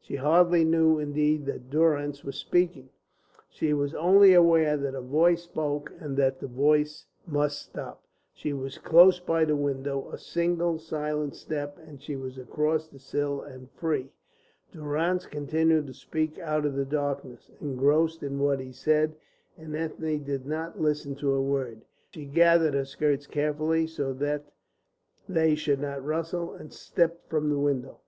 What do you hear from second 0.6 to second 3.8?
knew indeed that Durrance was speaking, she